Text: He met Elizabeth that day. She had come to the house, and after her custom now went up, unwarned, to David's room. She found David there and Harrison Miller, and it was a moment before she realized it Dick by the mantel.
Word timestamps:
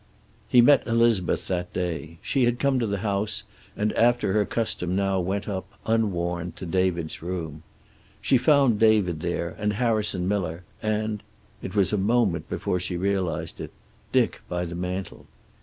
He 0.49 0.61
met 0.61 0.87
Elizabeth 0.87 1.47
that 1.47 1.73
day. 1.73 2.17
She 2.23 2.45
had 2.45 2.57
come 2.57 2.79
to 2.79 2.87
the 2.87 2.97
house, 3.05 3.43
and 3.77 3.93
after 3.93 4.33
her 4.33 4.45
custom 4.47 4.95
now 4.95 5.19
went 5.19 5.47
up, 5.47 5.71
unwarned, 5.85 6.55
to 6.55 6.65
David's 6.65 7.21
room. 7.21 7.61
She 8.19 8.39
found 8.39 8.79
David 8.79 9.19
there 9.19 9.55
and 9.59 9.73
Harrison 9.73 10.27
Miller, 10.27 10.63
and 10.81 11.21
it 11.61 11.75
was 11.75 11.93
a 11.93 11.99
moment 11.99 12.49
before 12.49 12.79
she 12.79 12.97
realized 12.97 13.61
it 13.61 13.69
Dick 14.11 14.41
by 14.49 14.65
the 14.65 14.73
mantel. 14.73 15.27